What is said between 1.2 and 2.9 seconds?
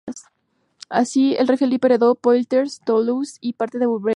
que el rey Felipe heredó Poitiers,